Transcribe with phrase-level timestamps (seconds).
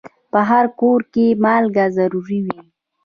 [0.31, 2.57] په هر کور کې مالګه ضرور وي.